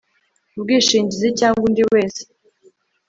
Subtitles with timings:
[0.57, 2.21] ubwishingizi cyangwa undi wese